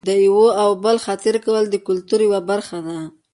د 0.07 0.09
یوه 0.27 0.47
او 0.63 0.69
بل 0.83 0.97
خاطر 1.05 1.35
کول 1.45 1.63
د 1.69 1.75
کلتور 1.87 2.19
یوه 2.27 2.39
برخه 2.49 2.77
ده. 2.87 2.99